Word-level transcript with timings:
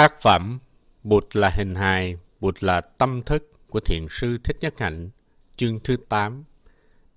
Tác 0.00 0.20
phẩm 0.20 0.58
Bụt 1.02 1.36
là 1.36 1.50
hình 1.50 1.74
hài, 1.74 2.16
Bụt 2.40 2.62
là 2.62 2.80
tâm 2.80 3.22
thức 3.22 3.52
của 3.68 3.80
Thiền 3.80 4.06
sư 4.10 4.38
Thích 4.44 4.56
Nhất 4.60 4.78
Hạnh, 4.78 5.10
chương 5.56 5.80
thứ 5.80 5.96
8, 6.08 6.44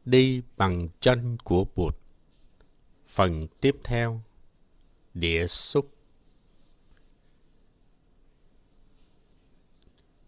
Đi 0.05 0.41
bằng 0.57 0.87
chân 0.99 1.37
của 1.43 1.65
Bụt. 1.75 1.97
Phần 3.07 3.47
tiếp 3.61 3.75
theo, 3.83 4.21
Địa 5.13 5.47
xúc. 5.47 5.93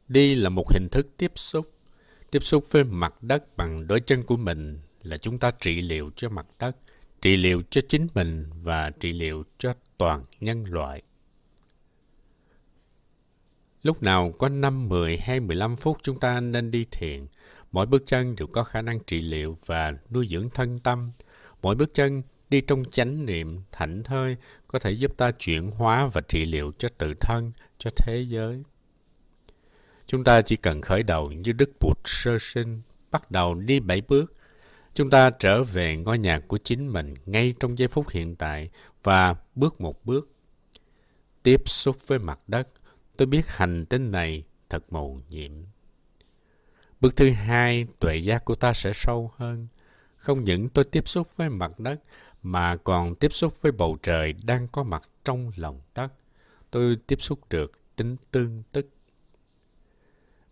Đi 0.07 0.35
là 0.35 0.49
một 0.49 0.71
hình 0.73 0.87
thức 0.91 1.07
tiếp 1.17 1.31
xúc. 1.35 1.71
Tiếp 2.31 2.43
xúc 2.43 2.63
với 2.71 2.83
mặt 2.83 3.23
đất 3.23 3.57
bằng 3.57 3.87
đôi 3.87 3.99
chân 3.99 4.23
của 4.23 4.37
mình 4.37 4.79
là 5.01 5.17
chúng 5.17 5.39
ta 5.39 5.51
trị 5.51 5.81
liệu 5.81 6.11
cho 6.15 6.29
mặt 6.29 6.47
đất, 6.59 6.77
trị 7.21 7.37
liệu 7.37 7.61
cho 7.69 7.81
chính 7.89 8.07
mình 8.13 8.49
và 8.63 8.89
trị 8.89 9.13
liệu 9.13 9.43
cho 9.57 9.73
toàn 9.97 10.25
nhân 10.39 10.63
loại. 10.69 11.01
Lúc 13.85 14.03
nào 14.03 14.31
có 14.31 14.49
5, 14.49 14.89
10 14.89 15.17
hay 15.17 15.39
15 15.39 15.75
phút 15.75 15.97
chúng 16.03 16.19
ta 16.19 16.39
nên 16.39 16.71
đi 16.71 16.85
thiền. 16.91 17.25
Mỗi 17.71 17.85
bước 17.85 18.03
chân 18.05 18.35
đều 18.35 18.47
có 18.47 18.63
khả 18.63 18.81
năng 18.81 18.99
trị 18.99 19.21
liệu 19.21 19.57
và 19.65 19.93
nuôi 20.09 20.27
dưỡng 20.27 20.49
thân 20.49 20.79
tâm. 20.79 21.11
Mỗi 21.61 21.75
bước 21.75 21.93
chân 21.93 22.21
đi 22.49 22.61
trong 22.61 22.83
chánh 22.91 23.25
niệm, 23.25 23.61
thảnh 23.71 24.03
thơi 24.03 24.37
có 24.67 24.79
thể 24.79 24.91
giúp 24.91 25.17
ta 25.17 25.31
chuyển 25.31 25.71
hóa 25.71 26.05
và 26.13 26.21
trị 26.21 26.45
liệu 26.45 26.71
cho 26.77 26.89
tự 26.97 27.13
thân, 27.19 27.51
cho 27.77 27.89
thế 27.97 28.25
giới. 28.29 28.63
Chúng 30.07 30.23
ta 30.23 30.41
chỉ 30.41 30.55
cần 30.55 30.81
khởi 30.81 31.03
đầu 31.03 31.31
như 31.31 31.51
Đức 31.51 31.69
Bụt 31.79 31.97
sơ 32.05 32.37
sinh, 32.39 32.81
bắt 33.11 33.31
đầu 33.31 33.55
đi 33.55 33.79
bảy 33.79 34.01
bước. 34.01 34.33
Chúng 34.93 35.09
ta 35.09 35.29
trở 35.29 35.63
về 35.63 35.97
ngôi 35.97 36.17
nhà 36.17 36.39
của 36.39 36.57
chính 36.57 36.87
mình 36.93 37.13
ngay 37.25 37.53
trong 37.59 37.77
giây 37.77 37.87
phút 37.87 38.09
hiện 38.09 38.35
tại 38.35 38.69
và 39.03 39.35
bước 39.55 39.81
một 39.81 40.05
bước. 40.05 40.29
Tiếp 41.43 41.69
xúc 41.69 41.95
với 42.07 42.19
mặt 42.19 42.39
đất, 42.47 42.67
tôi 43.17 43.25
biết 43.25 43.47
hành 43.47 43.85
tinh 43.85 44.11
này 44.11 44.43
thật 44.69 44.93
mầu 44.93 45.21
nhiệm. 45.29 45.51
Bước 47.01 47.15
thứ 47.15 47.29
hai, 47.29 47.87
tuệ 47.99 48.15
giác 48.15 48.45
của 48.45 48.55
ta 48.55 48.73
sẽ 48.73 48.91
sâu 48.95 49.31
hơn. 49.35 49.67
Không 50.15 50.43
những 50.43 50.69
tôi 50.69 50.85
tiếp 50.85 51.07
xúc 51.07 51.27
với 51.35 51.49
mặt 51.49 51.79
đất, 51.79 52.01
mà 52.43 52.75
còn 52.75 53.15
tiếp 53.15 53.33
xúc 53.33 53.61
với 53.61 53.71
bầu 53.71 53.97
trời 54.03 54.33
đang 54.33 54.67
có 54.67 54.83
mặt 54.83 55.09
trong 55.23 55.51
lòng 55.55 55.81
đất. 55.95 56.13
Tôi 56.71 56.97
tiếp 57.07 57.21
xúc 57.21 57.39
được 57.49 57.71
tính 57.95 58.15
tương 58.31 58.63
tức. 58.71 58.89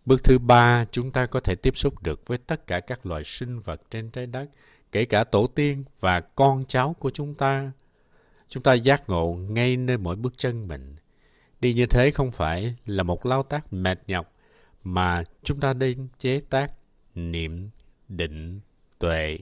Bước 0.04 0.24
thứ 0.24 0.38
ba, 0.38 0.84
chúng 0.90 1.10
ta 1.10 1.26
có 1.26 1.40
thể 1.40 1.54
tiếp 1.54 1.76
xúc 1.76 2.02
được 2.02 2.26
với 2.26 2.38
tất 2.38 2.66
cả 2.66 2.80
các 2.80 3.06
loài 3.06 3.22
sinh 3.24 3.58
vật 3.58 3.82
trên 3.90 4.10
trái 4.10 4.26
đất, 4.26 4.48
kể 4.92 5.04
cả 5.04 5.24
tổ 5.24 5.46
tiên 5.46 5.84
và 6.00 6.20
con 6.20 6.64
cháu 6.68 6.96
của 6.98 7.10
chúng 7.10 7.34
ta. 7.34 7.72
Chúng 8.48 8.62
ta 8.62 8.74
giác 8.74 9.08
ngộ 9.08 9.34
ngay 9.34 9.76
nơi 9.76 9.98
mỗi 9.98 10.16
bước 10.16 10.34
chân 10.36 10.68
mình. 10.68 10.96
Đi 11.64 11.74
như 11.74 11.86
thế 11.86 12.10
không 12.10 12.30
phải 12.30 12.76
là 12.86 13.02
một 13.02 13.26
lao 13.26 13.42
tác 13.42 13.72
mệt 13.72 14.00
nhọc, 14.06 14.32
mà 14.82 15.24
chúng 15.42 15.60
ta 15.60 15.74
nên 15.74 16.08
chế 16.18 16.40
tác 16.50 16.72
niệm, 17.14 17.70
định, 18.08 18.60
tuệ. 18.98 19.38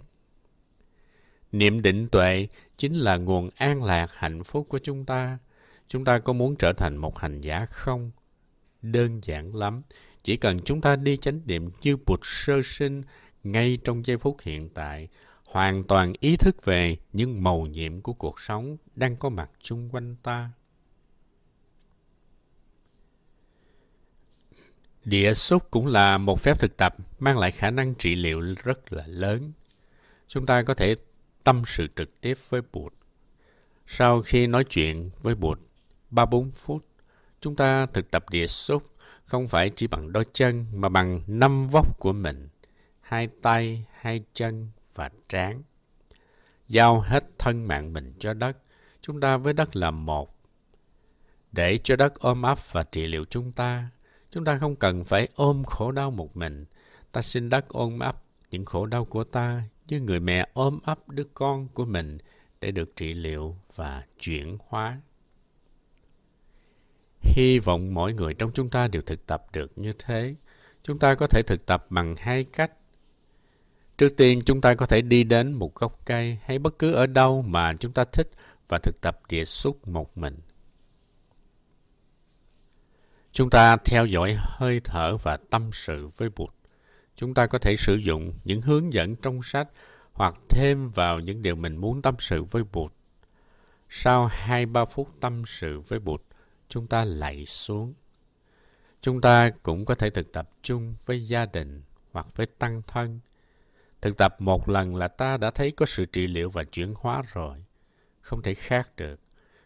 Niệm 1.52 1.82
định 1.82 2.08
tuệ 2.08 2.48
chính 2.76 2.94
là 2.94 3.16
nguồn 3.16 3.50
an 3.56 3.84
lạc 3.84 4.10
hạnh 4.14 4.44
phúc 4.44 4.66
của 4.68 4.78
chúng 4.78 5.04
ta. 5.04 5.38
Chúng 5.88 6.04
ta 6.04 6.18
có 6.18 6.32
muốn 6.32 6.56
trở 6.56 6.72
thành 6.72 6.96
một 6.96 7.18
hành 7.18 7.40
giả 7.40 7.66
không? 7.66 8.10
Đơn 8.82 9.20
giản 9.22 9.54
lắm. 9.54 9.82
Chỉ 10.22 10.36
cần 10.36 10.60
chúng 10.64 10.80
ta 10.80 10.96
đi 10.96 11.16
chánh 11.16 11.40
niệm 11.46 11.70
như 11.82 11.96
bụt 11.96 12.20
sơ 12.22 12.60
sinh 12.64 13.02
ngay 13.44 13.78
trong 13.84 14.06
giây 14.06 14.16
phút 14.16 14.36
hiện 14.42 14.68
tại, 14.68 15.08
hoàn 15.44 15.84
toàn 15.84 16.12
ý 16.20 16.36
thức 16.36 16.64
về 16.64 16.96
những 17.12 17.42
màu 17.42 17.66
nhiệm 17.66 18.00
của 18.00 18.12
cuộc 18.12 18.40
sống 18.40 18.76
đang 18.94 19.16
có 19.16 19.28
mặt 19.28 19.50
chung 19.60 19.88
quanh 19.92 20.16
ta. 20.22 20.50
Địa 25.04 25.34
xúc 25.34 25.70
cũng 25.70 25.86
là 25.86 26.18
một 26.18 26.40
phép 26.40 26.58
thực 26.58 26.76
tập 26.76 26.96
mang 27.18 27.38
lại 27.38 27.50
khả 27.50 27.70
năng 27.70 27.94
trị 27.94 28.14
liệu 28.14 28.40
rất 28.40 28.92
là 28.92 29.04
lớn. 29.06 29.52
Chúng 30.28 30.46
ta 30.46 30.62
có 30.62 30.74
thể 30.74 30.96
tâm 31.44 31.62
sự 31.66 31.86
trực 31.96 32.20
tiếp 32.20 32.34
với 32.48 32.62
Bụt. 32.72 32.92
Sau 33.86 34.22
khi 34.22 34.46
nói 34.46 34.64
chuyện 34.64 35.10
với 35.22 35.34
Bụt 35.34 35.58
3-4 36.10 36.50
phút, 36.50 36.86
chúng 37.40 37.56
ta 37.56 37.86
thực 37.86 38.10
tập 38.10 38.30
địa 38.30 38.46
xúc 38.46 38.82
không 39.24 39.48
phải 39.48 39.70
chỉ 39.76 39.86
bằng 39.86 40.12
đôi 40.12 40.26
chân 40.32 40.66
mà 40.74 40.88
bằng 40.88 41.20
năm 41.26 41.68
vóc 41.68 41.98
của 41.98 42.12
mình, 42.12 42.48
hai 43.00 43.28
tay, 43.42 43.84
hai 43.92 44.24
chân 44.34 44.70
và 44.94 45.10
trán. 45.28 45.62
Giao 46.68 47.00
hết 47.00 47.24
thân 47.38 47.64
mạng 47.64 47.92
mình 47.92 48.14
cho 48.18 48.34
đất, 48.34 48.56
chúng 49.00 49.20
ta 49.20 49.36
với 49.36 49.52
đất 49.52 49.76
là 49.76 49.90
một. 49.90 50.38
Để 51.52 51.78
cho 51.84 51.96
đất 51.96 52.14
ôm 52.14 52.42
ấp 52.42 52.72
và 52.72 52.82
trị 52.82 53.06
liệu 53.06 53.24
chúng 53.24 53.52
ta, 53.52 53.88
Chúng 54.32 54.44
ta 54.44 54.58
không 54.58 54.76
cần 54.76 55.04
phải 55.04 55.28
ôm 55.34 55.64
khổ 55.64 55.92
đau 55.92 56.10
một 56.10 56.36
mình. 56.36 56.64
Ta 57.12 57.22
xin 57.22 57.48
đất 57.48 57.68
ôm 57.68 57.98
ấp 57.98 58.22
những 58.50 58.64
khổ 58.64 58.86
đau 58.86 59.04
của 59.04 59.24
ta 59.24 59.62
như 59.88 60.00
người 60.00 60.20
mẹ 60.20 60.48
ôm 60.52 60.78
ấp 60.84 61.08
đứa 61.08 61.24
con 61.34 61.68
của 61.68 61.84
mình 61.84 62.18
để 62.60 62.70
được 62.70 62.96
trị 62.96 63.14
liệu 63.14 63.56
và 63.74 64.02
chuyển 64.20 64.58
hóa. 64.68 65.00
Hy 67.22 67.58
vọng 67.58 67.94
mỗi 67.94 68.12
người 68.12 68.34
trong 68.34 68.50
chúng 68.54 68.70
ta 68.70 68.88
đều 68.88 69.02
thực 69.02 69.26
tập 69.26 69.46
được 69.52 69.78
như 69.78 69.92
thế. 69.98 70.34
Chúng 70.82 70.98
ta 70.98 71.14
có 71.14 71.26
thể 71.26 71.42
thực 71.46 71.66
tập 71.66 71.86
bằng 71.90 72.14
hai 72.18 72.44
cách. 72.44 72.72
Trước 73.98 74.16
tiên, 74.16 74.42
chúng 74.46 74.60
ta 74.60 74.74
có 74.74 74.86
thể 74.86 75.02
đi 75.02 75.24
đến 75.24 75.52
một 75.52 75.74
gốc 75.74 76.06
cây 76.06 76.38
hay 76.44 76.58
bất 76.58 76.78
cứ 76.78 76.92
ở 76.92 77.06
đâu 77.06 77.42
mà 77.42 77.74
chúng 77.80 77.92
ta 77.92 78.04
thích 78.04 78.30
và 78.68 78.78
thực 78.78 79.00
tập 79.00 79.20
địa 79.28 79.44
xúc 79.44 79.88
một 79.88 80.18
mình. 80.18 80.38
Chúng 83.32 83.50
ta 83.50 83.76
theo 83.76 84.06
dõi 84.06 84.36
hơi 84.38 84.80
thở 84.84 85.16
và 85.16 85.36
tâm 85.36 85.70
sự 85.72 86.06
với 86.16 86.30
Bụt. 86.36 86.50
Chúng 87.16 87.34
ta 87.34 87.46
có 87.46 87.58
thể 87.58 87.76
sử 87.76 87.94
dụng 87.94 88.32
những 88.44 88.62
hướng 88.62 88.92
dẫn 88.92 89.16
trong 89.16 89.42
sách 89.42 89.68
hoặc 90.12 90.34
thêm 90.48 90.90
vào 90.90 91.20
những 91.20 91.42
điều 91.42 91.56
mình 91.56 91.76
muốn 91.76 92.02
tâm 92.02 92.14
sự 92.18 92.42
với 92.42 92.64
Bụt. 92.72 92.92
Sau 93.88 94.28
2-3 94.46 94.84
phút 94.84 95.08
tâm 95.20 95.42
sự 95.46 95.80
với 95.80 95.98
Bụt, 95.98 96.22
chúng 96.68 96.86
ta 96.86 97.04
lạy 97.04 97.46
xuống. 97.46 97.94
Chúng 99.00 99.20
ta 99.20 99.50
cũng 99.62 99.84
có 99.84 99.94
thể 99.94 100.10
thực 100.10 100.32
tập 100.32 100.50
chung 100.62 100.94
với 101.06 101.26
gia 101.26 101.46
đình 101.46 101.82
hoặc 102.12 102.36
với 102.36 102.46
tăng 102.46 102.82
thân. 102.86 103.20
Thực 104.00 104.16
tập 104.16 104.36
một 104.38 104.68
lần 104.68 104.96
là 104.96 105.08
ta 105.08 105.36
đã 105.36 105.50
thấy 105.50 105.70
có 105.70 105.86
sự 105.86 106.04
trị 106.04 106.26
liệu 106.26 106.50
và 106.50 106.64
chuyển 106.64 106.94
hóa 106.96 107.22
rồi. 107.32 107.64
Không 108.20 108.42
thể 108.42 108.54
khác 108.54 108.90
được. 108.96 109.20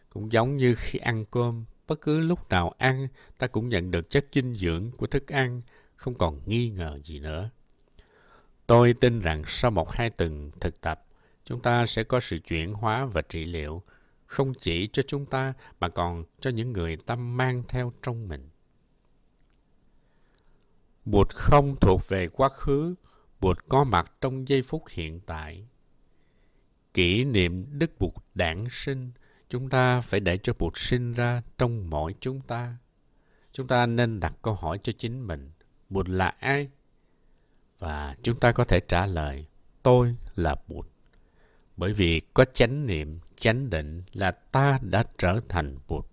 Cũng 0.09 0.31
giống 0.31 0.57
như 0.57 0.75
khi 0.77 0.99
ăn 0.99 1.25
cơm, 1.25 1.65
bất 1.87 2.01
cứ 2.01 2.19
lúc 2.19 2.49
nào 2.49 2.73
ăn, 2.77 3.07
ta 3.37 3.47
cũng 3.47 3.69
nhận 3.69 3.91
được 3.91 4.09
chất 4.09 4.25
dinh 4.31 4.53
dưỡng 4.53 4.91
của 4.91 5.07
thức 5.07 5.27
ăn, 5.27 5.61
không 5.95 6.15
còn 6.15 6.41
nghi 6.45 6.69
ngờ 6.69 6.99
gì 7.03 7.19
nữa. 7.19 7.49
Tôi 8.67 8.93
tin 8.93 9.19
rằng 9.19 9.43
sau 9.47 9.71
một 9.71 9.91
hai 9.91 10.09
tuần 10.09 10.51
thực 10.59 10.81
tập, 10.81 11.05
chúng 11.43 11.61
ta 11.61 11.85
sẽ 11.85 12.03
có 12.03 12.19
sự 12.19 12.39
chuyển 12.39 12.73
hóa 12.73 13.05
và 13.05 13.21
trị 13.21 13.45
liệu, 13.45 13.83
không 14.25 14.53
chỉ 14.53 14.87
cho 14.87 15.03
chúng 15.07 15.25
ta 15.25 15.53
mà 15.79 15.89
còn 15.89 16.23
cho 16.39 16.49
những 16.49 16.73
người 16.73 16.97
ta 16.97 17.15
mang 17.15 17.63
theo 17.67 17.93
trong 18.03 18.27
mình. 18.27 18.49
Bụt 21.05 21.29
không 21.29 21.75
thuộc 21.81 22.01
về 22.09 22.27
quá 22.27 22.49
khứ, 22.49 22.95
Bụt 23.39 23.57
có 23.69 23.83
mặt 23.83 24.11
trong 24.21 24.47
giây 24.47 24.61
phút 24.61 24.83
hiện 24.89 25.19
tại. 25.19 25.67
Kỷ 26.93 27.23
niệm 27.23 27.79
Đức 27.79 27.99
Bụt 27.99 28.13
đản 28.35 28.67
sinh– 28.71 29.11
Chúng 29.49 29.69
ta 29.69 30.01
phải 30.01 30.19
để 30.19 30.37
cho 30.37 30.53
Bụt 30.59 30.77
sinh 30.77 31.13
ra 31.13 31.41
trong 31.57 31.89
mỗi 31.89 32.15
chúng 32.19 32.41
ta. 32.41 32.77
Chúng 33.51 33.67
ta 33.67 33.85
nên 33.85 34.19
đặt 34.19 34.33
câu 34.41 34.53
hỏi 34.53 34.79
cho 34.83 34.91
chính 34.97 35.27
mình, 35.27 35.51
Bụt 35.89 36.09
là 36.09 36.27
ai? 36.39 36.69
Và 37.79 38.15
chúng 38.21 38.39
ta 38.39 38.51
có 38.51 38.63
thể 38.63 38.79
trả 38.79 39.05
lời, 39.05 39.45
tôi 39.83 40.15
là 40.35 40.55
Bụt. 40.67 40.87
Bởi 41.77 41.93
vì 41.93 42.21
có 42.33 42.45
chánh 42.45 42.85
niệm, 42.85 43.19
chánh 43.35 43.69
định 43.69 44.03
là 44.13 44.31
ta 44.31 44.79
đã 44.81 45.03
trở 45.17 45.39
thành 45.49 45.77
Bụt. 45.87 46.05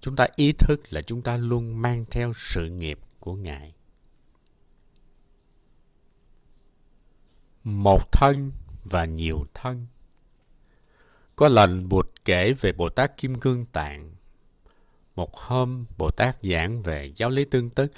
Chúng 0.00 0.16
ta 0.16 0.26
ý 0.36 0.52
thức 0.52 0.92
là 0.92 1.02
chúng 1.02 1.22
ta 1.22 1.36
luôn 1.36 1.82
mang 1.82 2.04
theo 2.10 2.32
sự 2.36 2.68
nghiệp 2.70 2.98
của 3.20 3.34
Ngài. 3.34 3.72
Một 7.64 8.12
thân 8.12 8.52
và 8.84 9.04
nhiều 9.04 9.46
thân 9.54 9.86
có 11.36 11.48
lần 11.48 11.88
Bụt 11.88 12.06
kể 12.24 12.52
về 12.52 12.72
Bồ 12.72 12.88
Tát 12.88 13.16
Kim 13.16 13.34
Cương 13.34 13.64
Tạng. 13.66 14.10
Một 15.14 15.36
hôm, 15.36 15.84
Bồ 15.98 16.10
Tát 16.10 16.36
giảng 16.42 16.82
về 16.82 17.12
giáo 17.16 17.30
lý 17.30 17.44
tương 17.44 17.70
tức 17.70 17.92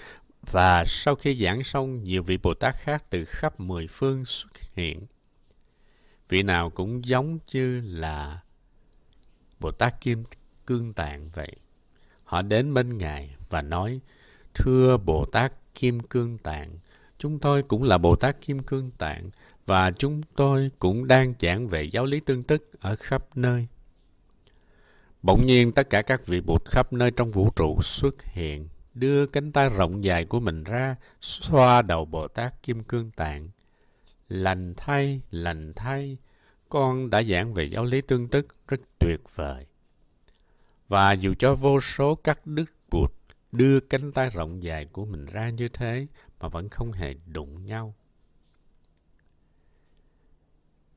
và 0.50 0.84
sau 0.86 1.14
khi 1.14 1.34
giảng 1.34 1.64
xong, 1.64 2.04
nhiều 2.04 2.22
vị 2.22 2.36
Bồ 2.36 2.54
Tát 2.54 2.74
khác 2.74 3.04
từ 3.10 3.24
khắp 3.24 3.60
mười 3.60 3.86
phương 3.86 4.24
xuất 4.24 4.52
hiện. 4.74 5.06
Vị 6.28 6.42
nào 6.42 6.70
cũng 6.70 7.04
giống 7.04 7.38
như 7.52 7.80
là 7.80 8.40
Bồ 9.60 9.70
Tát 9.70 10.00
Kim 10.00 10.24
Cương 10.66 10.92
Tạng 10.92 11.28
vậy. 11.28 11.52
Họ 12.24 12.42
đến 12.42 12.74
bên 12.74 12.98
Ngài 12.98 13.36
và 13.50 13.62
nói, 13.62 14.00
Thưa 14.54 14.96
Bồ 14.96 15.24
Tát 15.24 15.52
Kim 15.74 16.00
Cương 16.00 16.38
Tạng, 16.38 16.72
chúng 17.18 17.38
tôi 17.38 17.62
cũng 17.62 17.82
là 17.82 17.98
Bồ 17.98 18.16
Tát 18.16 18.40
Kim 18.40 18.58
Cương 18.58 18.90
Tạng 18.90 19.30
và 19.66 19.90
chúng 19.90 20.22
tôi 20.36 20.70
cũng 20.78 21.06
đang 21.06 21.34
giảng 21.40 21.68
về 21.68 21.82
giáo 21.82 22.06
lý 22.06 22.20
tương 22.20 22.42
tức 22.42 22.70
ở 22.80 22.96
khắp 22.96 23.36
nơi. 23.36 23.66
Bỗng 25.22 25.46
nhiên 25.46 25.72
tất 25.72 25.90
cả 25.90 26.02
các 26.02 26.26
vị 26.26 26.40
Bụt 26.40 26.68
khắp 26.68 26.92
nơi 26.92 27.10
trong 27.10 27.30
vũ 27.30 27.50
trụ 27.56 27.82
xuất 27.82 28.24
hiện, 28.24 28.68
đưa 28.94 29.26
cánh 29.26 29.52
tay 29.52 29.68
rộng 29.68 30.04
dài 30.04 30.24
của 30.24 30.40
mình 30.40 30.64
ra, 30.64 30.96
xoa 31.20 31.82
đầu 31.82 32.04
Bồ 32.04 32.28
Tát 32.28 32.62
Kim 32.62 32.84
Cương 32.84 33.10
Tạng. 33.10 33.48
Lành 34.28 34.74
thay, 34.76 35.20
lành 35.30 35.72
thay, 35.76 36.16
con 36.68 37.10
đã 37.10 37.22
giảng 37.22 37.54
về 37.54 37.64
giáo 37.64 37.84
lý 37.84 38.00
tương 38.00 38.28
tức 38.28 38.46
rất 38.68 38.80
tuyệt 38.98 39.20
vời. 39.34 39.66
Và 40.88 41.12
dù 41.12 41.34
cho 41.38 41.54
vô 41.54 41.80
số 41.80 42.14
các 42.14 42.46
đức 42.46 42.64
Bụt 42.90 43.10
đưa 43.52 43.80
cánh 43.80 44.12
tay 44.12 44.30
rộng 44.30 44.62
dài 44.62 44.84
của 44.84 45.04
mình 45.04 45.26
ra 45.26 45.50
như 45.50 45.68
thế 45.68 46.06
mà 46.40 46.48
vẫn 46.48 46.68
không 46.68 46.92
hề 46.92 47.14
đụng 47.26 47.66
nhau. 47.66 47.94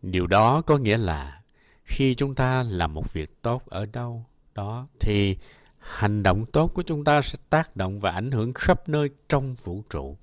Điều 0.02 0.28
đó 0.28 0.62
có 0.62 0.78
nghĩa 0.78 0.98
là 0.98 1.42
khi 1.84 2.16
chúng 2.16 2.36
ta 2.36 2.64
làm 2.64 2.94
một 2.94 3.14
việc 3.14 3.42
tốt 3.42 3.66
ở 3.66 3.86
đâu 3.86 4.26
đó 4.54 4.88
thì 5.00 5.38
hành 5.78 6.24
động 6.24 6.46
tốt 6.46 6.72
của 6.74 6.84
chúng 6.84 7.04
ta 7.04 7.22
sẽ 7.22 7.38
tác 7.50 7.76
động 7.76 8.00
và 8.00 8.12
ảnh 8.12 8.32
hưởng 8.32 8.54
khắp 8.54 8.90
nơi 8.90 9.10
trong 9.30 9.56
vũ 9.64 9.84
trụ. 9.90 10.18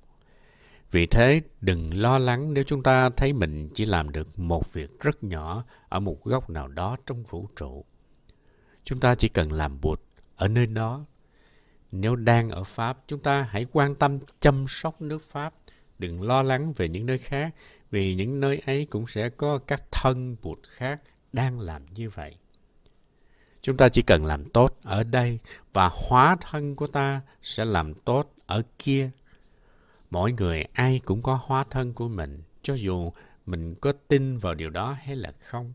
Vì 0.91 1.05
thế, 1.05 1.41
đừng 1.61 2.01
lo 2.01 2.19
lắng 2.19 2.53
nếu 2.53 2.63
chúng 2.63 2.83
ta 2.83 3.09
thấy 3.09 3.33
mình 3.33 3.69
chỉ 3.73 3.85
làm 3.85 4.09
được 4.09 4.39
một 4.39 4.73
việc 4.73 4.99
rất 4.99 5.23
nhỏ 5.23 5.63
ở 5.89 5.99
một 5.99 6.23
góc 6.23 6.49
nào 6.49 6.67
đó 6.67 6.97
trong 7.05 7.23
vũ 7.23 7.47
trụ. 7.55 7.85
Chúng 8.83 8.99
ta 8.99 9.15
chỉ 9.15 9.27
cần 9.27 9.51
làm 9.51 9.81
bụt 9.81 10.01
ở 10.35 10.47
nơi 10.47 10.67
đó. 10.67 11.05
Nếu 11.91 12.15
đang 12.15 12.49
ở 12.49 12.63
Pháp, 12.63 12.97
chúng 13.07 13.19
ta 13.19 13.47
hãy 13.49 13.65
quan 13.71 13.95
tâm 13.95 14.19
chăm 14.39 14.65
sóc 14.69 15.01
nước 15.01 15.21
Pháp. 15.21 15.53
Đừng 15.99 16.21
lo 16.21 16.43
lắng 16.43 16.73
về 16.73 16.89
những 16.89 17.05
nơi 17.05 17.17
khác, 17.17 17.55
vì 17.91 18.15
những 18.15 18.39
nơi 18.39 18.61
ấy 18.65 18.87
cũng 18.89 19.07
sẽ 19.07 19.29
có 19.29 19.57
các 19.57 19.83
thân 19.91 20.35
bụt 20.41 20.59
khác 20.67 21.01
đang 21.33 21.59
làm 21.59 21.85
như 21.95 22.09
vậy. 22.09 22.35
Chúng 23.61 23.77
ta 23.77 23.89
chỉ 23.89 24.01
cần 24.01 24.25
làm 24.25 24.49
tốt 24.49 24.77
ở 24.83 25.03
đây 25.03 25.39
và 25.73 25.89
hóa 25.93 26.37
thân 26.41 26.75
của 26.75 26.87
ta 26.87 27.21
sẽ 27.41 27.65
làm 27.65 27.93
tốt 27.93 28.33
ở 28.45 28.63
kia. 28.79 29.09
Mỗi 30.09 30.31
người 30.31 30.65
ai 30.73 31.01
cũng 31.05 31.21
có 31.21 31.39
hóa 31.43 31.65
thân 31.69 31.93
của 31.93 32.07
mình, 32.07 32.43
cho 32.61 32.73
dù 32.73 33.11
mình 33.45 33.75
có 33.75 33.93
tin 34.07 34.37
vào 34.37 34.55
điều 34.55 34.69
đó 34.69 34.97
hay 35.03 35.15
là 35.15 35.31
không. 35.39 35.73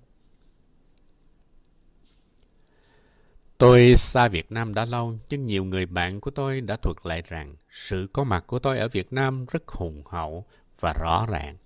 Tôi 3.59 3.95
xa 3.97 4.29
Việt 4.29 4.53
Nam 4.53 4.75
đã 4.75 4.85
lâu, 4.85 5.19
nhưng 5.29 5.47
nhiều 5.47 5.65
người 5.65 5.87
bạn 5.87 6.21
của 6.21 6.31
tôi 6.31 6.61
đã 6.61 6.77
thuật 6.77 6.97
lại 7.05 7.23
rằng 7.29 7.57
sự 7.71 8.09
có 8.13 8.25
mặt 8.25 8.45
của 8.47 8.59
tôi 8.59 8.79
ở 8.79 8.89
Việt 8.89 9.13
Nam 9.13 9.47
rất 9.51 9.69
hùng 9.69 10.03
hậu 10.07 10.45
và 10.81 10.93
rõ 10.93 11.27
ràng. 11.29 11.57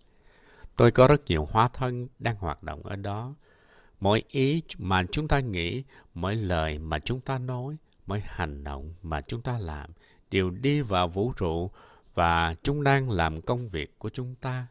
Tôi 0.76 0.90
có 0.90 1.08
rất 1.08 1.24
nhiều 1.26 1.48
hóa 1.50 1.68
thân 1.68 2.08
đang 2.18 2.36
hoạt 2.36 2.62
động 2.62 2.82
ở 2.82 2.96
đó. 2.96 3.34
Mỗi 4.00 4.22
ý 4.28 4.62
mà 4.78 5.02
chúng 5.12 5.28
ta 5.28 5.40
nghĩ, 5.40 5.84
mỗi 6.14 6.36
lời 6.36 6.78
mà 6.78 6.98
chúng 6.98 7.20
ta 7.20 7.38
nói, 7.38 7.76
mỗi 8.06 8.22
hành 8.26 8.64
động 8.64 8.94
mà 9.02 9.20
chúng 9.20 9.42
ta 9.42 9.58
làm 9.58 9.90
đều 10.30 10.50
đi 10.50 10.80
vào 10.80 11.08
vũ 11.08 11.32
trụ 11.36 11.70
và 12.14 12.54
chúng 12.62 12.84
đang 12.84 13.10
làm 13.10 13.42
công 13.42 13.68
việc 13.68 13.98
của 13.98 14.10
chúng 14.10 14.34
ta. 14.34 14.66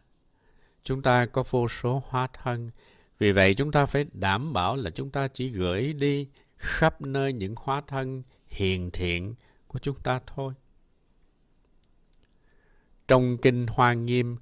Chúng 0.83 1.01
ta 1.01 1.25
có 1.25 1.43
vô 1.49 1.67
số 1.67 2.03
hóa 2.07 2.27
thân, 2.43 2.71
vì 3.19 3.31
vậy 3.31 3.53
chúng 3.53 3.71
ta 3.71 3.85
phải 3.85 4.05
đảm 4.13 4.53
bảo 4.53 4.75
là 4.75 4.89
chúng 4.89 5.09
ta 5.09 5.27
chỉ 5.27 5.49
gửi 5.49 5.93
đi 5.93 6.27
khắp 6.57 7.01
nơi 7.01 7.33
những 7.33 7.55
hóa 7.57 7.81
thân 7.87 8.23
hiền 8.47 8.91
thiện 8.91 9.35
của 9.67 9.79
chúng 9.79 9.95
ta 9.95 10.19
thôi. 10.35 10.53
Trong 13.07 13.37
Kinh 13.37 13.67
Hoa 13.67 13.93
Nghiêm, 13.93 14.37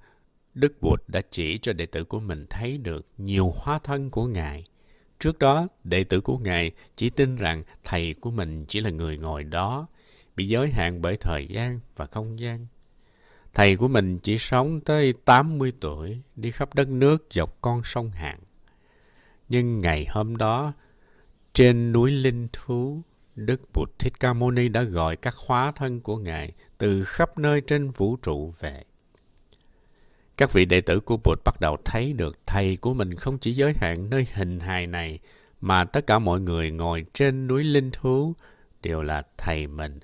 Đức 0.53 0.73
Bụt 0.81 1.01
đã 1.07 1.21
chỉ 1.29 1.57
cho 1.62 1.73
đệ 1.73 1.85
tử 1.85 2.03
của 2.03 2.19
mình 2.19 2.45
thấy 2.50 2.77
được 2.77 3.07
nhiều 3.17 3.53
hóa 3.56 3.79
thân 3.79 4.09
của 4.09 4.25
Ngài. 4.27 4.63
Trước 5.19 5.39
đó, 5.39 5.67
đệ 5.83 6.03
tử 6.03 6.21
của 6.21 6.38
Ngài 6.38 6.71
chỉ 6.95 7.09
tin 7.09 7.35
rằng 7.35 7.63
Thầy 7.83 8.13
của 8.13 8.31
mình 8.31 8.65
chỉ 8.67 8.81
là 8.81 8.89
người 8.89 9.17
ngồi 9.17 9.44
đó, 9.44 9.88
bị 10.35 10.47
giới 10.47 10.69
hạn 10.69 11.01
bởi 11.01 11.17
thời 11.17 11.47
gian 11.47 11.79
và 11.95 12.06
không 12.06 12.39
gian. 12.39 12.67
Thầy 13.53 13.75
của 13.75 13.88
mình 13.88 14.19
chỉ 14.19 14.38
sống 14.38 14.81
tới 14.81 15.13
80 15.25 15.73
tuổi, 15.79 16.21
đi 16.35 16.51
khắp 16.51 16.73
đất 16.73 16.88
nước 16.88 17.27
dọc 17.31 17.62
con 17.62 17.83
sông 17.83 18.09
Hàn. 18.09 18.39
Nhưng 19.50 19.79
ngày 19.79 20.06
hôm 20.09 20.38
đó, 20.38 20.73
trên 21.55 21.91
núi 21.91 22.11
Linh 22.11 22.47
Thú, 22.53 23.01
Đức 23.35 23.61
Bụt 23.73 23.89
Thích 23.99 24.13
Ca 24.19 24.33
Mâu 24.33 24.51
Ni 24.51 24.69
đã 24.69 24.81
gọi 24.81 25.15
các 25.15 25.35
hóa 25.35 25.71
thân 25.71 26.01
của 26.01 26.17
Ngài 26.17 26.51
từ 26.77 27.03
khắp 27.03 27.37
nơi 27.37 27.61
trên 27.61 27.89
vũ 27.89 28.15
trụ 28.15 28.53
về. 28.59 28.83
Các 30.37 30.53
vị 30.53 30.65
đệ 30.65 30.81
tử 30.81 30.99
của 30.99 31.17
Bụt 31.23 31.39
bắt 31.45 31.59
đầu 31.59 31.77
thấy 31.85 32.13
được 32.13 32.37
thầy 32.45 32.77
của 32.77 32.93
mình 32.93 33.15
không 33.15 33.37
chỉ 33.37 33.53
giới 33.53 33.73
hạn 33.77 34.09
nơi 34.09 34.27
hình 34.33 34.59
hài 34.59 34.87
này, 34.87 35.19
mà 35.61 35.85
tất 35.85 36.07
cả 36.07 36.19
mọi 36.19 36.39
người 36.39 36.71
ngồi 36.71 37.05
trên 37.13 37.47
núi 37.47 37.63
Linh 37.63 37.91
Thú 37.91 38.33
đều 38.81 39.01
là 39.01 39.23
thầy 39.37 39.67
mình, 39.67 39.99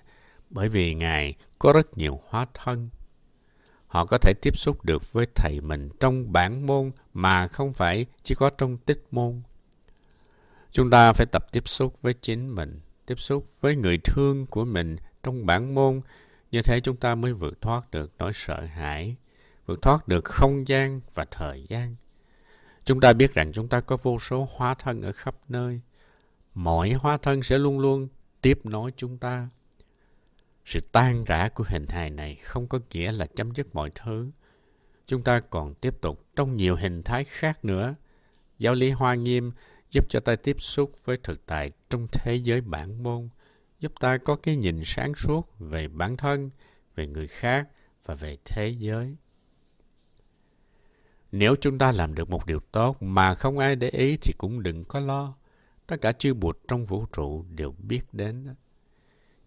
bởi 0.49 0.69
vì 0.69 0.93
Ngài 0.93 1.33
có 1.59 1.73
rất 1.73 1.97
nhiều 1.97 2.19
hóa 2.27 2.45
thân. 2.53 2.89
Họ 3.87 4.05
có 4.05 4.17
thể 4.17 4.33
tiếp 4.41 4.57
xúc 4.57 4.85
được 4.85 5.13
với 5.13 5.25
thầy 5.35 5.61
mình 5.61 5.89
trong 5.99 6.33
bản 6.33 6.65
môn 6.65 6.91
mà 7.13 7.47
không 7.47 7.73
phải 7.73 8.05
chỉ 8.23 8.35
có 8.35 8.49
trong 8.49 8.77
tích 8.77 9.03
môn. 9.11 9.41
Chúng 10.71 10.89
ta 10.89 11.13
phải 11.13 11.25
tập 11.25 11.51
tiếp 11.51 11.67
xúc 11.67 12.01
với 12.01 12.13
chính 12.13 12.55
mình, 12.55 12.79
tiếp 13.05 13.19
xúc 13.19 13.45
với 13.61 13.75
người 13.75 13.97
thương 13.97 14.45
của 14.45 14.65
mình 14.65 14.95
trong 15.23 15.45
bản 15.45 15.75
môn, 15.75 16.01
như 16.51 16.61
thế 16.61 16.79
chúng 16.79 16.97
ta 16.97 17.15
mới 17.15 17.33
vượt 17.33 17.61
thoát 17.61 17.91
được 17.91 18.11
nỗi 18.17 18.31
sợ 18.35 18.61
hãi, 18.65 19.15
vượt 19.65 19.81
thoát 19.81 20.07
được 20.07 20.25
không 20.25 20.67
gian 20.67 21.01
và 21.13 21.25
thời 21.31 21.65
gian. 21.69 21.95
Chúng 22.83 22.99
ta 22.99 23.13
biết 23.13 23.33
rằng 23.33 23.51
chúng 23.53 23.67
ta 23.67 23.81
có 23.81 23.97
vô 24.03 24.19
số 24.19 24.47
hóa 24.55 24.73
thân 24.73 25.01
ở 25.01 25.11
khắp 25.11 25.35
nơi. 25.49 25.81
Mỗi 26.53 26.91
hóa 26.91 27.17
thân 27.17 27.43
sẽ 27.43 27.57
luôn 27.57 27.79
luôn 27.79 28.07
tiếp 28.41 28.59
nối 28.63 28.91
chúng 28.97 29.17
ta. 29.17 29.49
Sự 30.65 30.79
tan 30.91 31.23
rã 31.23 31.49
của 31.49 31.63
hình 31.67 31.87
hài 31.87 32.09
này 32.09 32.35
không 32.35 32.67
có 32.67 32.79
nghĩa 32.91 33.11
là 33.11 33.25
chấm 33.25 33.51
dứt 33.51 33.75
mọi 33.75 33.91
thứ. 33.95 34.31
Chúng 35.05 35.23
ta 35.23 35.39
còn 35.39 35.73
tiếp 35.73 36.01
tục 36.01 36.25
trong 36.35 36.55
nhiều 36.55 36.75
hình 36.75 37.03
thái 37.03 37.23
khác 37.23 37.65
nữa. 37.65 37.95
Giáo 38.59 38.73
lý 38.73 38.91
Hoa 38.91 39.15
Nghiêm 39.15 39.51
giúp 39.91 40.05
cho 40.09 40.19
ta 40.19 40.35
tiếp 40.35 40.55
xúc 40.59 40.91
với 41.05 41.17
thực 41.17 41.45
tại 41.45 41.71
trong 41.89 42.07
thế 42.11 42.35
giới 42.35 42.61
bản 42.61 43.03
môn, 43.03 43.29
giúp 43.79 43.93
ta 43.99 44.17
có 44.17 44.35
cái 44.35 44.55
nhìn 44.55 44.81
sáng 44.85 45.15
suốt 45.15 45.59
về 45.59 45.87
bản 45.87 46.17
thân, 46.17 46.49
về 46.95 47.07
người 47.07 47.27
khác 47.27 47.67
và 48.05 48.15
về 48.15 48.37
thế 48.45 48.69
giới. 48.69 49.15
Nếu 51.31 51.55
chúng 51.61 51.77
ta 51.77 51.91
làm 51.91 52.15
được 52.15 52.29
một 52.29 52.45
điều 52.45 52.59
tốt 52.59 53.01
mà 53.01 53.35
không 53.35 53.57
ai 53.57 53.75
để 53.75 53.89
ý 53.89 54.17
thì 54.17 54.33
cũng 54.37 54.63
đừng 54.63 54.83
có 54.83 54.99
lo. 54.99 55.33
Tất 55.87 56.01
cả 56.01 56.11
chư 56.11 56.33
Bụt 56.33 56.57
trong 56.67 56.85
vũ 56.85 57.05
trụ 57.05 57.45
đều 57.49 57.71
biết 57.71 58.01
đến. 58.11 58.55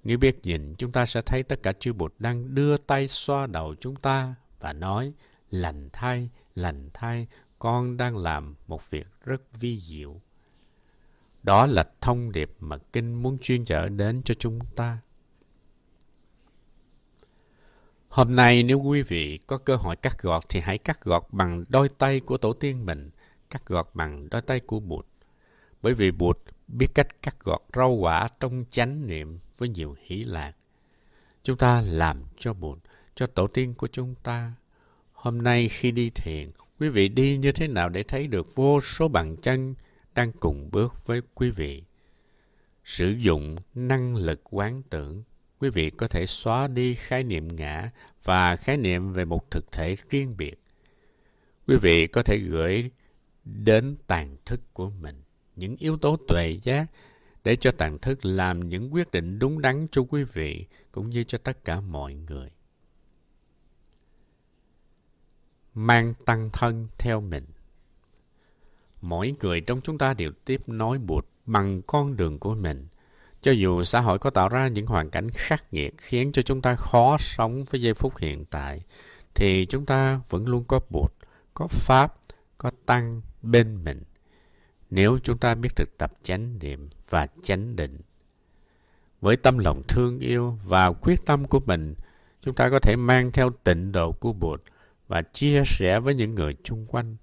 Nếu 0.04 0.18
biết 0.18 0.38
nhìn, 0.42 0.74
chúng 0.78 0.92
ta 0.92 1.06
sẽ 1.06 1.22
thấy 1.22 1.42
tất 1.42 1.62
cả 1.62 1.72
chư 1.72 1.92
Bụt 1.92 2.14
đang 2.18 2.54
đưa 2.54 2.76
tay 2.76 3.08
xoa 3.08 3.46
đầu 3.46 3.74
chúng 3.80 3.96
ta 3.96 4.34
và 4.60 4.72
nói, 4.72 5.12
lành 5.50 5.84
thay, 5.92 6.30
lành 6.54 6.90
thay, 6.94 7.26
con 7.58 7.96
đang 7.96 8.16
làm 8.16 8.56
một 8.66 8.90
việc 8.90 9.06
rất 9.24 9.42
vi 9.60 9.78
diệu. 9.78 10.20
Đó 11.44 11.66
là 11.66 11.84
thông 12.00 12.32
điệp 12.32 12.50
mà 12.60 12.78
Kinh 12.92 13.22
muốn 13.22 13.38
chuyên 13.38 13.64
trở 13.64 13.88
đến 13.88 14.22
cho 14.24 14.34
chúng 14.34 14.58
ta. 14.76 14.98
Hôm 18.08 18.36
nay 18.36 18.62
nếu 18.62 18.80
quý 18.80 19.02
vị 19.02 19.38
có 19.46 19.58
cơ 19.58 19.76
hội 19.76 19.96
cắt 19.96 20.22
gọt 20.22 20.42
thì 20.48 20.60
hãy 20.60 20.78
cắt 20.78 21.04
gọt 21.04 21.22
bằng 21.32 21.64
đôi 21.68 21.88
tay 21.88 22.20
của 22.20 22.36
tổ 22.36 22.52
tiên 22.52 22.86
mình, 22.86 23.10
cắt 23.50 23.66
gọt 23.66 23.90
bằng 23.94 24.28
đôi 24.30 24.42
tay 24.42 24.60
của 24.60 24.80
Bụt. 24.80 25.06
Bởi 25.82 25.94
vì 25.94 26.10
Bụt 26.10 26.38
biết 26.68 26.86
cách 26.94 27.22
cắt 27.22 27.36
gọt 27.40 27.62
rau 27.74 27.90
quả 27.90 28.28
trong 28.40 28.64
chánh 28.70 29.06
niệm 29.06 29.38
với 29.58 29.68
nhiều 29.68 29.96
hỷ 30.04 30.24
lạc. 30.24 30.52
Chúng 31.42 31.56
ta 31.56 31.82
làm 31.82 32.22
cho 32.38 32.54
Bụt, 32.54 32.78
cho 33.14 33.26
tổ 33.26 33.46
tiên 33.46 33.74
của 33.74 33.88
chúng 33.92 34.14
ta. 34.22 34.52
Hôm 35.12 35.42
nay 35.42 35.68
khi 35.68 35.90
đi 35.90 36.10
thiền, 36.10 36.50
quý 36.78 36.88
vị 36.88 37.08
đi 37.08 37.36
như 37.36 37.52
thế 37.52 37.68
nào 37.68 37.88
để 37.88 38.02
thấy 38.02 38.26
được 38.26 38.54
vô 38.54 38.80
số 38.80 39.08
bàn 39.08 39.36
chân 39.36 39.74
đang 40.14 40.32
cùng 40.32 40.70
bước 40.70 41.06
với 41.06 41.20
quý 41.34 41.50
vị. 41.50 41.84
Sử 42.84 43.10
dụng 43.10 43.56
năng 43.74 44.16
lực 44.16 44.40
quán 44.44 44.82
tưởng, 44.90 45.22
quý 45.58 45.70
vị 45.70 45.90
có 45.90 46.08
thể 46.08 46.26
xóa 46.26 46.66
đi 46.66 46.94
khái 46.94 47.24
niệm 47.24 47.56
ngã 47.56 47.90
và 48.24 48.56
khái 48.56 48.76
niệm 48.76 49.12
về 49.12 49.24
một 49.24 49.50
thực 49.50 49.72
thể 49.72 49.96
riêng 50.10 50.34
biệt. 50.36 50.60
Quý 51.66 51.76
vị 51.76 52.06
có 52.06 52.22
thể 52.22 52.38
gửi 52.38 52.90
đến 53.44 53.96
tàn 54.06 54.36
thức 54.44 54.60
của 54.72 54.90
mình 54.90 55.22
những 55.56 55.76
yếu 55.76 55.96
tố 55.96 56.16
tuệ 56.28 56.58
giác 56.62 56.86
để 57.44 57.56
cho 57.56 57.70
tàn 57.70 57.98
thức 57.98 58.24
làm 58.24 58.68
những 58.68 58.94
quyết 58.94 59.10
định 59.10 59.38
đúng 59.38 59.60
đắn 59.60 59.86
cho 59.92 60.02
quý 60.02 60.24
vị 60.24 60.66
cũng 60.92 61.10
như 61.10 61.24
cho 61.24 61.38
tất 61.38 61.64
cả 61.64 61.80
mọi 61.80 62.14
người. 62.14 62.50
Mang 65.74 66.14
tăng 66.24 66.50
thân 66.52 66.88
theo 66.98 67.20
mình 67.20 67.44
mỗi 69.04 69.34
người 69.42 69.60
trong 69.60 69.80
chúng 69.80 69.98
ta 69.98 70.14
đều 70.14 70.32
tiếp 70.44 70.68
nối 70.68 70.98
Bụt 70.98 71.26
bằng 71.46 71.82
con 71.82 72.16
đường 72.16 72.38
của 72.38 72.54
mình. 72.54 72.86
Cho 73.40 73.52
dù 73.52 73.82
xã 73.84 74.00
hội 74.00 74.18
có 74.18 74.30
tạo 74.30 74.48
ra 74.48 74.68
những 74.68 74.86
hoàn 74.86 75.10
cảnh 75.10 75.30
khắc 75.30 75.72
nghiệt 75.72 75.94
khiến 75.98 76.32
cho 76.32 76.42
chúng 76.42 76.62
ta 76.62 76.76
khó 76.76 77.16
sống 77.20 77.64
với 77.64 77.82
giây 77.82 77.94
phút 77.94 78.18
hiện 78.18 78.44
tại, 78.44 78.80
thì 79.34 79.66
chúng 79.66 79.86
ta 79.86 80.20
vẫn 80.30 80.46
luôn 80.46 80.64
có 80.64 80.80
Bụt, 80.90 81.12
có 81.54 81.66
Pháp, 81.66 82.14
có 82.58 82.70
Tăng 82.86 83.20
bên 83.42 83.84
mình. 83.84 84.02
nếu 84.90 85.18
chúng 85.22 85.38
ta 85.38 85.54
biết 85.54 85.76
thực 85.76 85.98
tập 85.98 86.12
chánh 86.22 86.58
niệm 86.58 86.88
và 87.10 87.26
chánh 87.42 87.76
định. 87.76 88.00
Với 89.20 89.36
tâm 89.36 89.58
lòng 89.58 89.82
thương 89.88 90.18
yêu 90.18 90.58
và 90.64 90.92
quyết 90.92 91.26
tâm 91.26 91.44
của 91.44 91.60
mình, 91.60 91.94
chúng 92.42 92.54
ta 92.54 92.68
có 92.68 92.78
thể 92.78 92.96
mang 92.96 93.32
theo 93.32 93.50
tịnh 93.64 93.92
độ 93.92 94.12
của 94.12 94.32
Bụt 94.32 94.62
và 95.08 95.22
chia 95.22 95.62
sẻ 95.66 96.00
với 96.00 96.14
những 96.14 96.34
người 96.34 96.56
chung 96.64 96.86
quanh. 96.86 97.16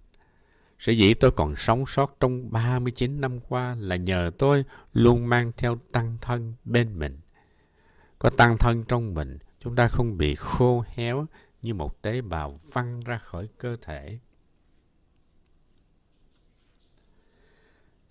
Sở 0.81 0.91
dĩ 0.91 1.13
tôi 1.13 1.31
còn 1.31 1.55
sống 1.55 1.85
sót 1.87 2.17
trong 2.19 2.51
39 2.51 3.21
năm 3.21 3.39
qua 3.49 3.75
là 3.79 3.95
nhờ 3.95 4.31
tôi 4.37 4.63
luôn 4.93 5.29
mang 5.29 5.51
theo 5.57 5.79
tăng 5.91 6.17
thân 6.21 6.53
bên 6.63 6.99
mình. 6.99 7.19
Có 8.19 8.29
tăng 8.29 8.57
thân 8.57 8.83
trong 8.87 9.13
mình, 9.13 9.37
chúng 9.59 9.75
ta 9.75 9.87
không 9.87 10.17
bị 10.17 10.35
khô 10.35 10.83
héo 10.87 11.25
như 11.61 11.73
một 11.73 12.01
tế 12.01 12.21
bào 12.21 12.55
văng 12.73 12.99
ra 12.99 13.17
khỏi 13.17 13.47
cơ 13.57 13.77
thể. 13.81 14.19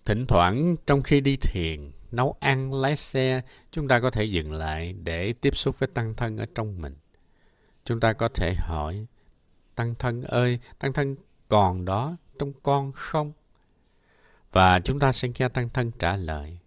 Thỉnh 0.05 0.25
thoảng 0.27 0.75
trong 0.87 1.03
khi 1.03 1.21
đi 1.21 1.37
thiền, 1.37 1.91
nấu 2.11 2.35
ăn, 2.39 2.73
lái 2.73 2.95
xe, 2.95 3.41
chúng 3.71 3.87
ta 3.87 3.99
có 3.99 4.11
thể 4.11 4.23
dừng 4.23 4.51
lại 4.51 4.93
để 4.93 5.33
tiếp 5.33 5.55
xúc 5.55 5.79
với 5.79 5.87
tăng 5.87 6.15
thân 6.15 6.37
ở 6.37 6.45
trong 6.55 6.81
mình. 6.81 6.95
Chúng 7.85 7.99
ta 7.99 8.13
có 8.13 8.29
thể 8.29 8.53
hỏi, 8.55 9.05
tăng 9.75 9.95
thân 9.95 10.23
ơi, 10.23 10.59
tăng 10.79 10.93
thân 10.93 11.15
còn 11.47 11.85
đó 11.85 12.17
trong 12.39 12.53
con 12.63 12.91
không? 12.91 13.31
Và 14.51 14.79
chúng 14.79 14.99
ta 14.99 15.11
sẽ 15.11 15.27
nghe 15.39 15.49
tăng 15.49 15.69
thân 15.69 15.91
trả 15.99 16.17
lời. 16.17 16.59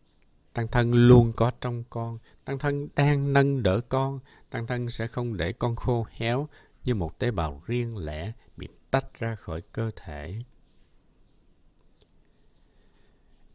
Tăng 0.52 0.68
thân 0.68 0.92
luôn 0.92 1.32
có 1.36 1.52
trong 1.60 1.84
con. 1.90 2.18
Tăng 2.44 2.58
thân 2.58 2.88
đang 2.94 3.32
nâng 3.32 3.62
đỡ 3.62 3.80
con. 3.88 4.18
Tăng 4.50 4.66
thân 4.66 4.90
sẽ 4.90 5.06
không 5.06 5.36
để 5.36 5.52
con 5.52 5.76
khô 5.76 6.06
héo 6.10 6.48
như 6.84 6.94
một 6.94 7.18
tế 7.18 7.30
bào 7.30 7.62
riêng 7.66 7.96
lẻ 7.96 8.32
bị 8.56 8.68
tách 8.90 9.18
ra 9.18 9.34
khỏi 9.34 9.60
cơ 9.72 9.90
thể. 9.96 10.42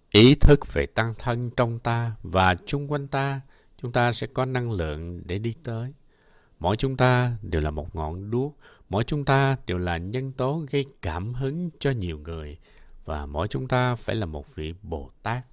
Ý 0.10 0.36
thức 0.36 0.74
về 0.74 0.86
tăng 0.86 1.14
thân 1.20 1.50
trong 1.58 1.80
ta 1.80 2.16
và 2.24 2.56
chung 2.66 2.92
quanh 2.92 3.08
ta, 3.08 3.42
chúng 3.78 3.92
ta 3.92 4.14
sẽ 4.14 4.28
có 4.28 4.46
năng 4.46 4.72
lượng 4.72 5.28
để 5.28 5.40
đi 5.40 5.56
tới. 5.64 5.94
Mỗi 6.60 6.78
chúng 6.78 6.98
ta 6.98 7.32
đều 7.42 7.62
là 7.62 7.72
một 7.72 7.96
ngọn 7.96 8.32
đuốc, 8.32 8.58
mỗi 8.90 9.04
chúng 9.04 9.26
ta 9.26 9.58
đều 9.66 9.78
là 9.78 9.98
nhân 9.98 10.32
tố 10.32 10.66
gây 10.70 10.86
cảm 11.02 11.34
hứng 11.34 11.70
cho 11.80 11.92
nhiều 11.92 12.20
người 12.20 12.58
và 13.06 13.26
mỗi 13.26 13.48
chúng 13.48 13.68
ta 13.68 13.96
phải 13.96 14.16
là 14.16 14.26
một 14.26 14.56
vị 14.56 14.74
Bồ 14.82 15.12
Tát. 15.24 15.46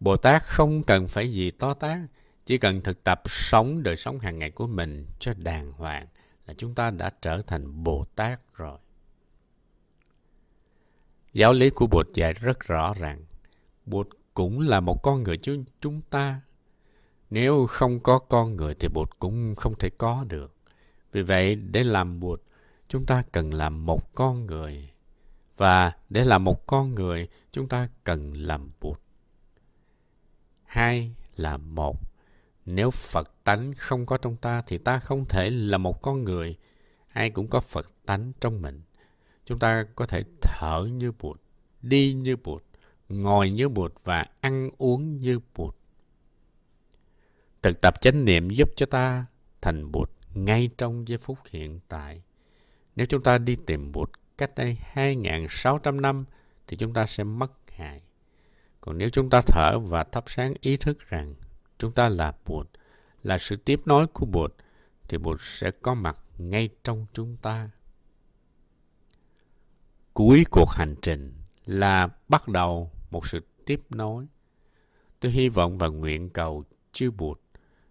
Bồ 0.00 0.16
Tát 0.16 0.42
không 0.42 0.82
cần 0.82 1.08
phải 1.08 1.32
gì 1.32 1.50
to 1.50 1.74
tát, 1.74 1.98
chỉ 2.46 2.58
cần 2.58 2.80
thực 2.80 3.04
tập 3.04 3.22
sống 3.24 3.82
đời 3.82 3.96
sống 3.96 4.18
hàng 4.18 4.38
ngày 4.38 4.50
của 4.50 4.66
mình 4.66 5.06
cho 5.18 5.34
đàng 5.36 5.72
hoàng 5.72 6.06
là 6.46 6.54
chúng 6.54 6.74
ta 6.74 6.90
đã 6.90 7.10
trở 7.22 7.42
thành 7.42 7.84
Bồ 7.84 8.04
Tát 8.04 8.40
rồi. 8.54 8.78
Giáo 11.32 11.52
lý 11.52 11.70
của 11.70 11.86
Bụt 11.86 12.14
dạy 12.14 12.32
rất 12.32 12.60
rõ 12.60 12.94
ràng, 12.94 13.24
Bụt 13.86 14.08
cũng 14.34 14.60
là 14.60 14.80
một 14.80 15.02
con 15.02 15.22
người 15.22 15.36
chứ 15.36 15.64
chúng 15.80 16.00
ta. 16.10 16.40
Nếu 17.30 17.66
không 17.66 18.00
có 18.00 18.18
con 18.18 18.56
người 18.56 18.74
thì 18.74 18.88
bột 18.88 19.18
cũng 19.18 19.54
không 19.54 19.74
thể 19.78 19.90
có 19.90 20.24
được. 20.28 20.54
Vì 21.12 21.22
vậy, 21.22 21.54
để 21.54 21.84
làm 21.84 22.20
bột 22.20 22.42
chúng 22.88 23.06
ta 23.06 23.22
cần 23.32 23.54
làm 23.54 23.86
một 23.86 24.14
con 24.14 24.46
người. 24.46 24.90
Và 25.56 25.92
để 26.08 26.24
làm 26.24 26.44
một 26.44 26.66
con 26.66 26.94
người, 26.94 27.28
chúng 27.52 27.68
ta 27.68 27.88
cần 28.04 28.32
làm 28.32 28.70
bột 28.80 29.00
Hai 30.64 31.14
là 31.36 31.56
một. 31.56 31.96
Nếu 32.66 32.90
Phật 32.90 33.44
tánh 33.44 33.74
không 33.74 34.06
có 34.06 34.18
trong 34.18 34.36
ta 34.36 34.62
thì 34.66 34.78
ta 34.78 34.98
không 34.98 35.24
thể 35.24 35.50
là 35.50 35.78
một 35.78 36.02
con 36.02 36.24
người. 36.24 36.56
Ai 37.08 37.30
cũng 37.30 37.48
có 37.48 37.60
Phật 37.60 37.86
tánh 38.06 38.32
trong 38.40 38.62
mình. 38.62 38.82
Chúng 39.44 39.58
ta 39.58 39.84
có 39.94 40.06
thể 40.06 40.24
thở 40.42 40.88
như 40.92 41.12
Bụt, 41.12 41.40
đi 41.82 42.12
như 42.12 42.36
Bụt, 42.36 42.62
ngồi 43.08 43.50
như 43.50 43.68
Bụt 43.68 43.92
và 44.04 44.26
ăn 44.40 44.70
uống 44.78 45.20
như 45.20 45.40
Bụt. 45.56 45.76
Thực 47.62 47.80
tập 47.80 48.00
chánh 48.00 48.24
niệm 48.24 48.50
giúp 48.50 48.70
cho 48.76 48.86
ta 48.86 49.26
thành 49.60 49.92
Bụt 49.92 50.10
ngay 50.34 50.70
trong 50.78 51.08
giây 51.08 51.18
phút 51.18 51.38
hiện 51.50 51.80
tại. 51.88 52.22
Nếu 52.96 53.06
chúng 53.06 53.22
ta 53.22 53.38
đi 53.38 53.56
tìm 53.66 53.92
Bụt 53.92 54.10
cách 54.38 54.54
đây 54.54 54.78
2.600 54.94 56.00
năm 56.00 56.24
thì 56.66 56.76
chúng 56.76 56.94
ta 56.94 57.06
sẽ 57.06 57.24
mất 57.24 57.52
hại. 57.70 58.02
Còn 58.80 58.98
nếu 58.98 59.10
chúng 59.10 59.30
ta 59.30 59.40
thở 59.46 59.78
và 59.78 60.04
thắp 60.04 60.24
sáng 60.26 60.54
ý 60.60 60.76
thức 60.76 60.98
rằng 61.08 61.34
chúng 61.78 61.92
ta 61.92 62.08
là 62.08 62.32
Bụt, 62.46 62.66
là 63.22 63.38
sự 63.38 63.56
tiếp 63.56 63.80
nối 63.84 64.06
của 64.06 64.26
Bụt, 64.26 64.54
thì 65.08 65.18
Bụt 65.18 65.40
sẽ 65.40 65.70
có 65.70 65.94
mặt 65.94 66.18
ngay 66.38 66.68
trong 66.84 67.06
chúng 67.12 67.36
ta. 67.36 67.70
Cuối 70.14 70.44
cuộc 70.50 70.70
hành 70.70 70.94
trình 71.02 71.32
là 71.66 72.08
bắt 72.28 72.48
đầu 72.48 72.90
một 73.10 73.26
sự 73.26 73.40
tiếp 73.66 73.80
nối. 73.90 74.26
Tôi 75.20 75.32
hy 75.32 75.48
vọng 75.48 75.78
và 75.78 75.88
nguyện 75.88 76.30
cầu 76.30 76.64
chư 76.92 77.10
Bụt, 77.10 77.39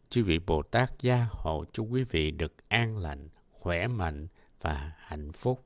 chư 0.09 0.23
vị 0.23 0.39
Bồ 0.39 0.63
Tát 0.63 1.01
gia 1.01 1.27
hộ 1.31 1.65
cho 1.73 1.83
quý 1.83 2.03
vị 2.03 2.31
được 2.31 2.53
an 2.67 2.97
lành, 2.97 3.29
khỏe 3.51 3.87
mạnh 3.87 4.27
và 4.61 4.93
hạnh 4.97 5.31
phúc. 5.31 5.63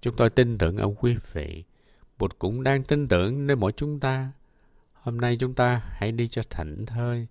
Chúng 0.00 0.16
tôi 0.16 0.30
tin 0.30 0.58
tưởng 0.58 0.76
ở 0.76 0.94
quý 0.98 1.16
vị. 1.32 1.64
Bụt 2.18 2.38
cũng 2.38 2.62
đang 2.62 2.84
tin 2.84 3.08
tưởng 3.08 3.46
nơi 3.46 3.56
mỗi 3.56 3.72
chúng 3.72 4.00
ta. 4.00 4.32
Hôm 4.92 5.20
nay 5.20 5.36
chúng 5.40 5.54
ta 5.54 5.82
hãy 5.84 6.12
đi 6.12 6.28
cho 6.28 6.42
thảnh 6.50 6.86
thơi. 6.86 7.26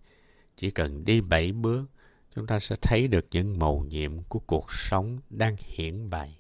Chỉ 0.58 0.72
cần 0.72 1.06
đi 1.06 1.22
bảy 1.22 1.52
bước, 1.52 1.86
chúng 2.36 2.48
ta 2.48 2.60
sẽ 2.60 2.76
thấy 2.82 3.08
được 3.08 3.26
những 3.32 3.60
màu 3.60 3.86
nhiệm 3.90 4.24
của 4.24 4.40
cuộc 4.40 4.72
sống 4.74 5.20
đang 5.30 5.56
hiển 5.60 6.10
bày. 6.10 6.38